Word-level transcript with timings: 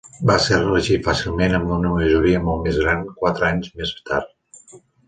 Va 0.29 0.35
ser 0.45 0.57
reelegit 0.61 1.03
fàcilment 1.09 1.53
amb 1.59 1.75
una 1.77 1.93
majoria 1.99 2.43
molt 2.49 2.67
més 2.67 2.83
gran 2.87 3.07
quatre 3.23 3.53
anys 3.53 3.75
més 3.83 3.97
tard. 4.11 4.81